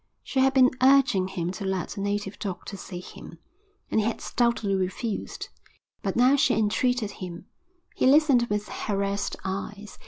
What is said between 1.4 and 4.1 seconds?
to let a native doctor see him, and he